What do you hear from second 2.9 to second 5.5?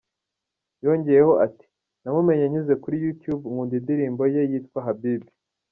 Youtube, nkunda indirimbo ye yitwa ’Habibi’.